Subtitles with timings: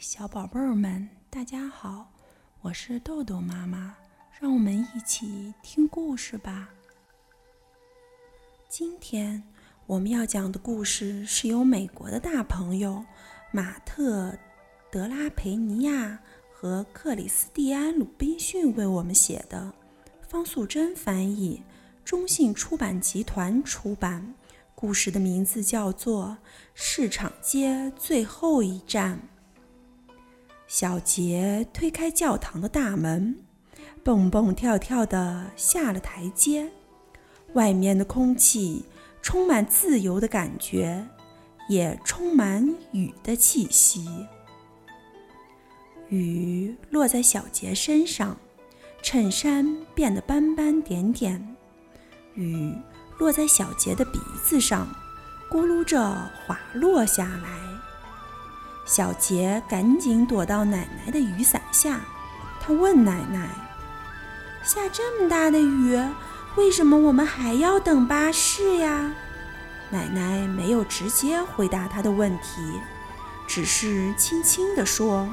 [0.00, 2.10] 小宝贝儿们，大家好，
[2.60, 3.94] 我是豆豆妈妈，
[4.38, 6.68] 让我们一起听故事吧。
[8.68, 9.42] 今天
[9.86, 13.04] 我们要讲的故事是由美国的大朋友
[13.50, 14.30] 马特·
[14.90, 16.18] 德拉培尼亚
[16.52, 19.72] 和克里斯蒂安·鲁滨逊为我们写的，
[20.28, 21.62] 方素珍翻译，
[22.04, 24.34] 中信出版集团出版。
[24.74, 26.36] 故事的名字叫做
[26.74, 29.16] 《市场街最后一站》。
[30.66, 33.38] 小杰推开教堂的大门，
[34.02, 36.70] 蹦蹦跳跳地下了台阶。
[37.54, 38.84] 外面的空气
[39.22, 41.06] 充满自由的感觉，
[41.68, 44.26] 也充满雨的气息。
[46.08, 48.36] 雨落在小杰身上，
[49.02, 51.56] 衬衫变得斑斑点点。
[52.34, 52.74] 雨。
[53.18, 54.86] 落在小杰的鼻子上，
[55.50, 55.98] 咕噜着
[56.46, 57.75] 滑落下来。
[58.86, 62.00] 小杰赶紧躲到奶奶的雨伞下。
[62.60, 63.48] 他问奶奶
[64.64, 66.00] ：“下这么大的雨，
[66.56, 69.12] 为什么我们还要等巴士呀？”
[69.90, 72.80] 奶奶没有直接回答他的问题，
[73.46, 75.28] 只是轻轻地说：“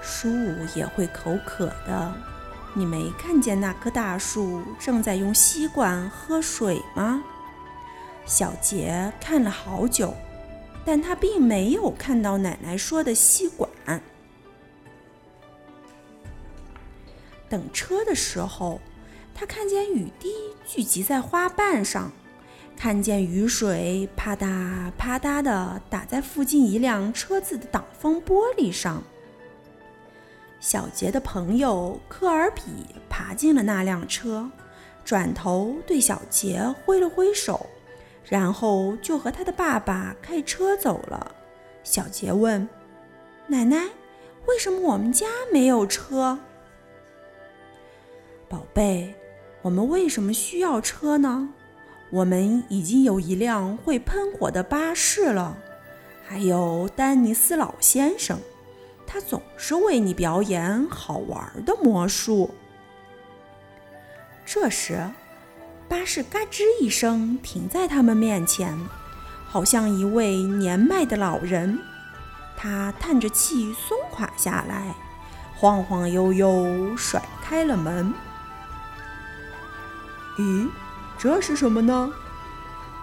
[0.00, 0.28] 树
[0.74, 2.14] 也会口渴的。”
[2.74, 7.22] 你没看见那棵大树正在用吸管喝水吗？
[8.24, 10.16] 小杰看了好久，
[10.84, 13.70] 但他并没有看到奶奶说的吸管。
[17.48, 18.80] 等车的时候，
[19.34, 20.30] 他看见雨滴
[20.66, 22.10] 聚集在花瓣上，
[22.76, 29.02] 看见雨水啪嗒啪嗒地打在附近一辆车子的挡风玻璃上。
[30.60, 32.62] 小杰的朋友科尔比
[33.10, 34.50] 爬进了那辆车，
[35.04, 37.66] 转头对小杰挥了挥手，
[38.24, 41.34] 然后就和他的爸爸开车走了。
[41.82, 42.68] 小杰问
[43.48, 43.88] ：“奶奶，
[44.46, 46.38] 为什么我们家没有车
[48.48, 49.14] ？”“宝贝，
[49.62, 51.48] 我们为什么需要车呢？
[52.10, 55.56] 我们已经有一辆会喷火的巴士了，
[56.24, 58.38] 还有丹尼斯老先生。”
[59.04, 62.50] 他总是为你表演好玩的魔术。
[64.46, 65.06] 这时，
[65.92, 68.80] 巴士嘎吱一声停在他们面前，
[69.46, 71.78] 好像一位年迈的老人。
[72.56, 74.94] 他叹着气松垮下来，
[75.54, 78.14] 晃晃悠悠甩开了门。
[80.38, 80.66] 咦，
[81.18, 82.10] 这是什么呢？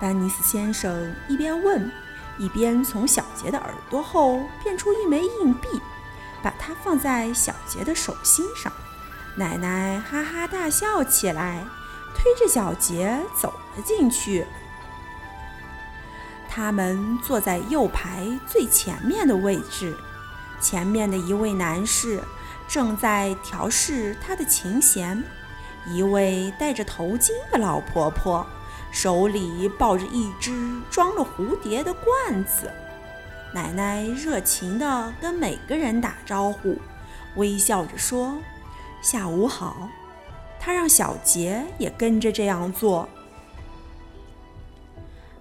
[0.00, 1.90] 丹尼斯先生一边问，
[2.38, 5.68] 一边从小杰的耳朵后变出一枚硬币。
[6.40, 8.72] 把它放在小杰的手心上，
[9.34, 11.64] 奶奶哈哈大笑起来，
[12.16, 14.46] 推着小杰走了进去。
[16.48, 19.94] 他们坐在右排最前面的位置，
[20.58, 22.22] 前面的一位男士
[22.66, 25.22] 正在调试他的琴弦，
[25.86, 28.46] 一位戴着头巾的老婆婆
[28.90, 32.72] 手里抱着一只装了蝴蝶的罐子。
[33.52, 36.78] 奶奶热情地跟每个人打招呼，
[37.34, 38.38] 微笑着说
[39.02, 39.90] ：“下午好。”
[40.66, 43.08] 他让小杰也跟着这样做。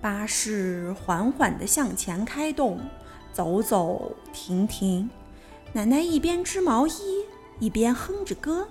[0.00, 2.80] 巴士缓缓地向前开动，
[3.30, 5.10] 走走停停。
[5.74, 7.26] 奶奶一边织毛衣，
[7.58, 8.66] 一边哼着歌。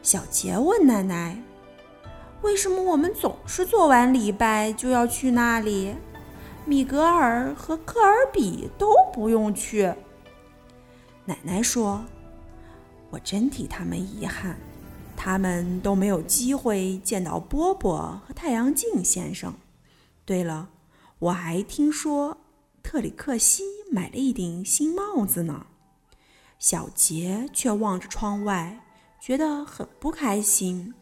[0.00, 1.36] 小杰问奶奶
[2.42, 5.96] ：“为什么我们总是做完礼拜就要去那里？”
[6.64, 9.92] 米格尔和科尔比都不用去。
[11.24, 12.04] 奶奶说
[13.10, 14.56] ：“我真替他们遗憾，
[15.20, 19.52] 他们都没有机会见到波波和太阳镜先生。
[20.24, 20.68] 对了，
[21.18, 22.38] 我还听说
[22.84, 25.66] 特里克西买了一顶新帽子呢。”
[26.60, 28.80] 小杰却望着窗外，
[29.20, 30.94] 觉得很不开心。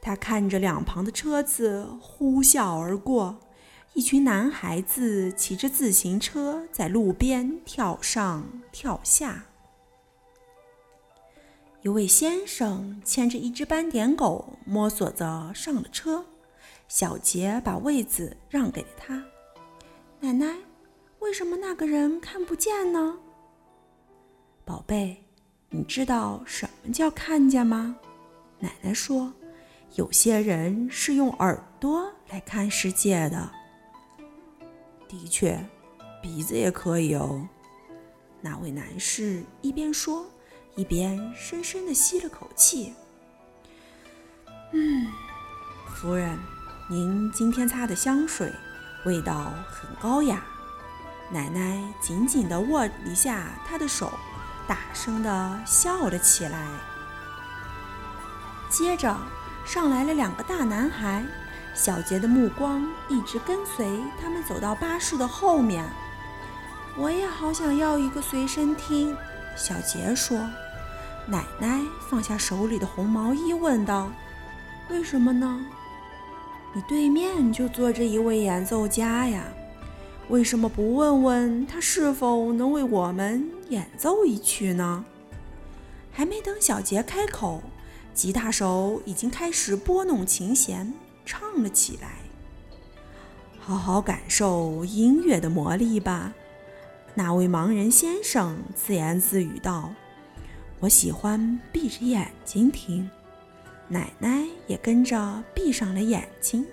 [0.00, 3.38] 他看着两旁的车子呼啸而过。
[3.94, 9.44] 一群男孩子骑着自行车在路边跳上跳下。
[11.82, 16.24] 一位先生牵着一只斑点狗，摸索着上了车。
[16.86, 19.24] 小杰把位子让给了他。
[20.20, 20.58] 奶奶，
[21.18, 23.18] 为什么那个人看不见呢？
[24.64, 25.24] 宝贝，
[25.70, 27.96] 你知道什么叫看见吗？
[28.60, 29.32] 奶奶说，
[29.96, 33.50] 有些人是用耳朵来看世界的。
[35.08, 35.58] 的确，
[36.22, 37.48] 鼻子也可以哦。
[38.40, 40.24] 那位男士一边说，
[40.74, 42.94] 一边深深地吸了口气。
[44.72, 45.06] 嗯，
[45.94, 46.38] 夫人，
[46.88, 48.50] 您今天擦的香水
[49.04, 50.42] 味道很高雅。
[51.30, 54.12] 奶奶紧紧地握了一下他的手，
[54.66, 56.66] 大声地笑了起来。
[58.70, 59.14] 接着
[59.66, 61.22] 上来了两个大男孩，
[61.74, 65.84] 小杰的目光一直跟随他们走到巴士的后面。
[66.96, 69.16] 我也好想要一个随身听，
[69.56, 70.38] 小杰说。
[71.24, 74.10] 奶奶放下手里的红毛衣，问道
[74.90, 75.64] ：“为什么呢？
[76.74, 79.44] 你对面就坐着一位演奏家呀，
[80.28, 85.04] 为什么不问问他是否能为我们演奏一曲呢？”
[86.10, 87.62] 还没等小杰开口，
[88.12, 90.92] 吉他手已经开始拨弄琴弦，
[91.24, 92.16] 唱了起来。
[93.60, 96.32] 好好感受音乐的魔力吧，
[97.14, 99.92] 那位盲人先生自言自语道。
[100.80, 103.08] 我喜欢闭着眼睛听，
[103.88, 106.66] 奶奶也跟着闭上了眼睛，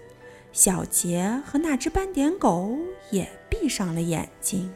[0.51, 2.75] 小杰和那只斑点狗
[3.11, 4.71] 也闭上了眼睛。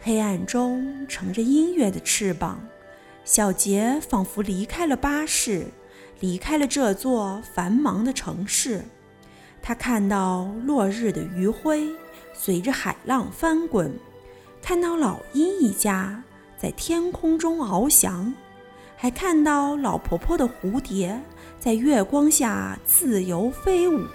[0.00, 2.60] 黑暗中乘着音乐的翅膀，
[3.24, 5.66] 小杰仿佛离开了巴士，
[6.18, 8.82] 离开了这座繁忙的城市。
[9.60, 11.86] 他看到落日的余晖
[12.34, 13.92] 随着海浪翻滚，
[14.60, 16.22] 看到老鹰一家。
[16.58, 18.32] 在天空中翱翔，
[18.96, 21.20] 还看到老婆婆的蝴蝶
[21.58, 24.06] 在月光下自由飞舞。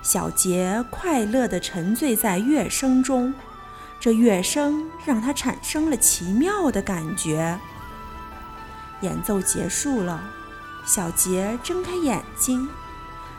[0.00, 3.34] 小杰快乐地沉醉在乐声中，
[3.98, 7.58] 这乐声让他产生了奇妙的感觉。
[9.00, 10.22] 演奏结束了，
[10.86, 12.68] 小杰睁开眼睛，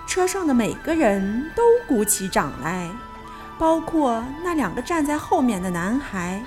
[0.05, 2.91] 车上的每个人都鼓起掌来，
[3.59, 6.41] 包括那两个站在后面的男孩。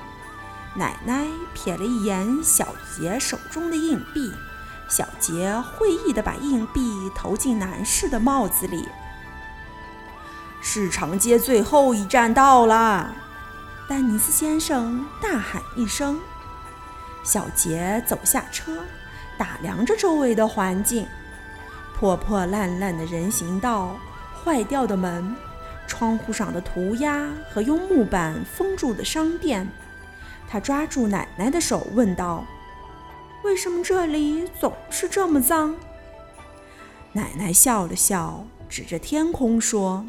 [0.75, 4.33] 奶奶瞥了一眼小杰手中的硬币，
[4.89, 8.89] 小杰会意地把硬币投进男士的帽子里。
[10.63, 13.13] 市场街最后一站到了，
[13.87, 16.19] 丹尼斯先生大喊一声。
[17.23, 18.79] 小杰走下车，
[19.37, 21.07] 打量着周围的环境：
[21.95, 23.97] 破破烂烂的人行道，
[24.43, 25.37] 坏掉的门，
[25.93, 29.69] 窗户上的涂鸦和用木板封住的商店。
[30.49, 32.47] 他抓住奶奶的手，问道
[33.45, 35.77] ：“为什么这里总是这么脏？”
[37.13, 40.03] 奶奶笑了笑，指着天空说：“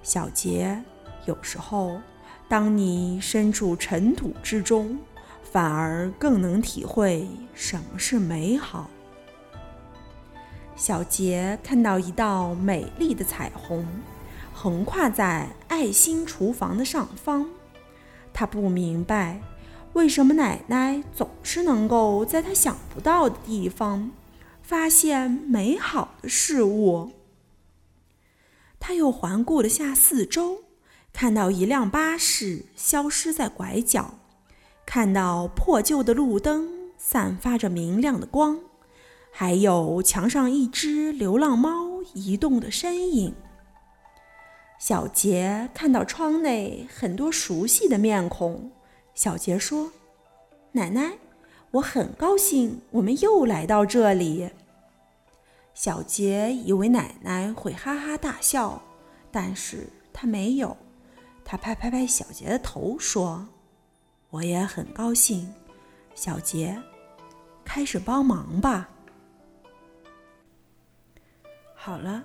[0.00, 0.80] 小杰，
[1.26, 2.00] 有时候，
[2.48, 4.96] 当你身处尘土之中，
[5.42, 8.88] 反而更能体会什么是美好。”
[10.76, 13.84] 小杰看到一道美丽的彩虹，
[14.62, 17.48] 横跨在爱心厨房的上方。
[18.30, 19.40] 他不明白。
[19.94, 24.12] 为什么奶奶总是能够在她想不到的地方
[24.62, 27.12] 发现美好的事物？
[28.78, 30.58] 他又环顾了下四周，
[31.10, 34.18] 看到一辆巴士消失在拐角，
[34.84, 36.68] 看到破旧的路灯
[36.98, 38.60] 散发着明亮的光，
[39.32, 43.34] 还有墙上一只流浪猫移动的身影。
[44.80, 48.72] 小杰看到窗内很多熟悉的面孔。
[49.14, 49.92] 小杰说
[50.72, 51.18] ：“奶奶，
[51.72, 54.48] 我很高兴我们又来到这里。”
[55.74, 58.82] 小杰以为奶奶会哈哈大笑，
[59.30, 60.74] 但是他没有。
[61.44, 63.46] 他拍拍拍小杰的头，说
[64.30, 65.52] ：“我也很高兴。”
[66.16, 66.80] 小杰，
[67.66, 68.88] 开始帮忙吧。
[71.74, 72.24] 好了，